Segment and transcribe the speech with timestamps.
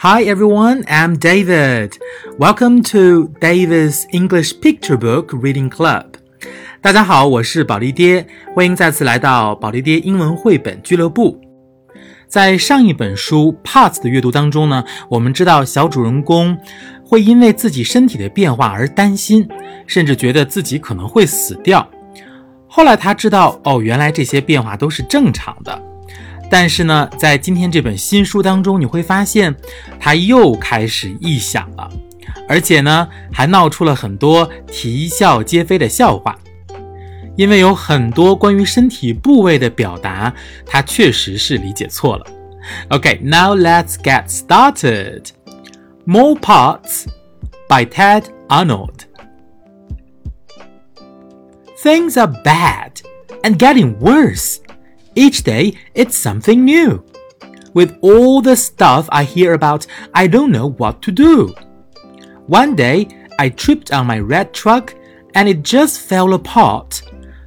[0.00, 1.98] Hi everyone, I'm David.
[2.38, 6.04] Welcome to David's English Picture Book Reading Club.
[6.80, 8.24] 大家好，我是宝莉爹，
[8.54, 11.40] 欢迎再次来到宝莉爹英文绘本俱乐部。
[12.28, 16.56] 在上一本书 Parts 的阅读当中呢，我们知道小主人公
[17.04, 19.48] 会因为自己身体的变化而担心，
[19.88, 21.84] 甚至觉得自己可能会死掉。
[22.68, 25.82] 后来他知道，哦，原来这些变化都是正常的。
[26.50, 29.54] 但是呢，在今天这本新书当中，你会发现
[30.00, 31.90] 他又开始臆想了，
[32.48, 36.38] 而且呢，还闹出了很多啼笑皆非的笑话。
[37.36, 40.34] 因为有很多关于身体部位的表达，
[40.66, 42.26] 他确实是理解错了。
[42.88, 45.26] Okay, now let's get started.
[46.04, 47.06] More Parts
[47.68, 49.04] by Tedd Arnold.
[51.80, 52.94] Things are bad
[53.44, 54.56] and getting worse.
[55.18, 57.04] Each day, it's something new.
[57.74, 61.52] With all the stuff I hear about, I don't know what to do.
[62.46, 64.94] One day, I tripped on my red truck
[65.34, 67.02] and it just fell apart.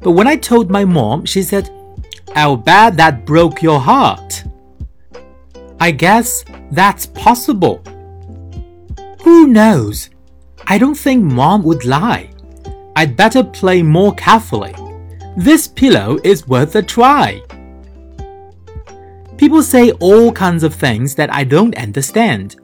[0.00, 1.68] But when I told my mom, she said,
[2.36, 4.44] I'll bet that broke your heart.
[5.80, 7.82] I guess that's possible.
[9.24, 10.10] Who knows?
[10.68, 12.30] I don't think mom would lie.
[12.94, 14.76] I'd better play more carefully.
[15.36, 17.42] This pillow is worth a try.
[19.36, 22.56] People say all kinds of things that I don't understand.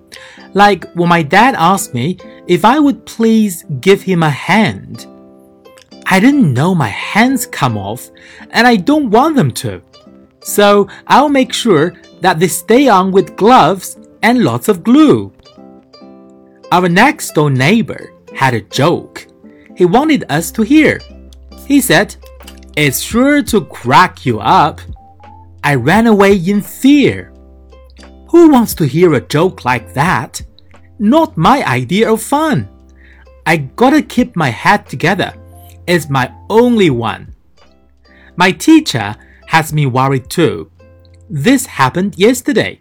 [0.55, 5.07] Like when my dad asked me if I would please give him a hand.
[6.07, 8.11] I didn't know my hands come off,
[8.51, 9.81] and I don't want them to.
[10.41, 15.33] So I'll make sure that they stay on with gloves and lots of glue.
[16.71, 19.27] Our next door neighbor had a joke.
[19.77, 21.01] He wanted us to hear.
[21.67, 22.17] He said,
[22.77, 24.81] It's sure to crack you up.
[25.65, 27.33] I ran away in fear.
[28.31, 30.43] Who wants to hear a joke like that?
[30.99, 32.69] Not my idea of fun.
[33.47, 35.35] I gotta keep my head together.
[35.87, 37.35] It's my only one.
[38.37, 39.17] My teacher
[39.49, 40.71] has me worried too.
[41.29, 42.81] This happened yesterday.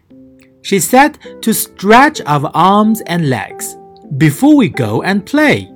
[0.62, 3.76] She said to stretch our arms and legs
[4.16, 5.70] before we go and play.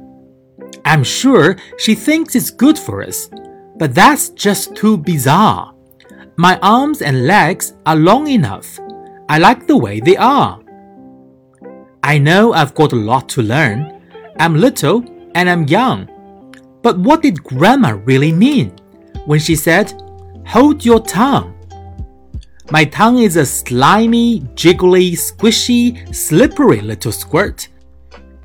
[0.85, 3.29] I'm sure she thinks it's good for us,
[3.77, 5.76] but that's just too bizarre.
[6.39, 8.79] My arms and legs are long enough.
[9.27, 10.61] I like the way they are.
[12.03, 14.03] I know I've got a lot to learn.
[14.39, 15.03] I'm little
[15.35, 16.11] and I'm young.
[16.83, 18.77] But what did Grandma really mean
[19.25, 19.95] when she said,
[20.47, 21.55] Hold your tongue?
[22.71, 27.69] My tongue is a slimy, jiggly, squishy, slippery little squirt.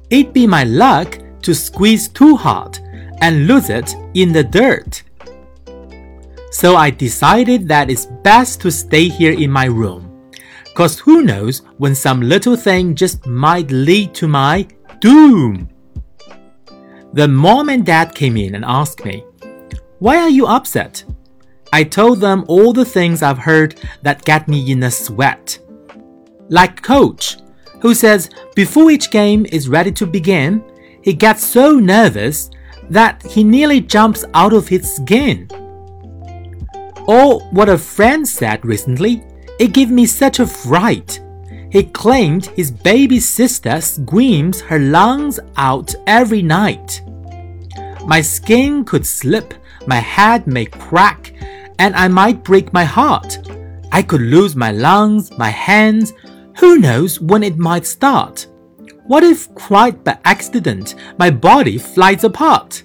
[0.09, 2.79] It'd be my luck to squeeze too hard
[3.19, 5.03] and lose it in the dirt.
[6.51, 10.29] So I decided that it's best to stay here in my room.
[10.75, 14.67] Cause who knows when some little thing just might lead to my
[14.99, 15.69] doom.
[17.13, 19.23] Then mom and dad came in and asked me,
[19.99, 21.03] Why are you upset?
[21.73, 25.57] I told them all the things I've heard that get me in a sweat.
[26.49, 27.37] Like coach,
[27.81, 30.63] who says before each game is ready to begin,
[31.01, 32.49] he gets so nervous
[32.89, 35.47] that he nearly jumps out of his skin.
[37.07, 39.23] Or what a friend said recently,
[39.59, 41.21] it gave me such a fright.
[41.71, 47.01] He claimed his baby sister screams her lungs out every night.
[48.05, 49.53] My skin could slip,
[49.87, 51.33] my head may crack,
[51.79, 53.39] and I might break my heart.
[53.91, 56.13] I could lose my lungs, my hands.
[56.59, 58.47] Who knows when it might start?
[59.05, 62.83] What if, quite by accident, my body flies apart?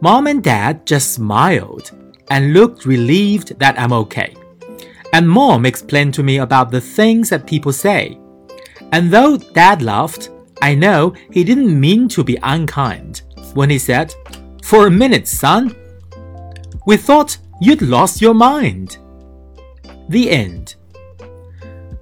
[0.00, 1.92] Mom and Dad just smiled
[2.30, 4.34] and looked relieved that I'm okay.
[5.12, 8.18] And Mom explained to me about the things that people say.
[8.92, 10.30] And though Dad laughed,
[10.62, 13.22] I know he didn't mean to be unkind
[13.54, 14.14] when he said,
[14.62, 15.74] For a minute, son,
[16.86, 18.98] we thought you'd lost your mind.
[20.08, 20.76] The end.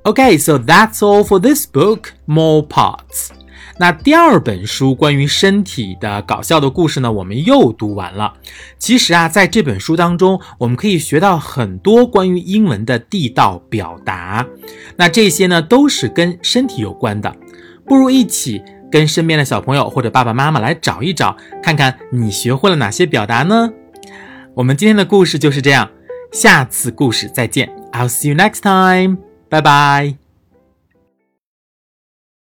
[0.06, 3.32] Okay, so that's all for this book, More Parts.
[3.80, 8.34] 那第二本书关于身体的搞笑的故事呢，我们又读完了。
[8.78, 14.46] 其实啊，在这本书当中，我们可以学到很多关于英文的地道表达。
[14.96, 17.34] 那这些呢，都是跟身体有关的。
[17.86, 23.70] 不如一起跟身边的小朋友或者爸爸妈妈来找一找，看看你学会了哪些表达呢？
[24.54, 25.88] 我们今天的故事就是这样，
[26.32, 27.70] 下次故事再见。
[27.92, 29.18] I'll see you next time.
[29.48, 30.27] Bye bye.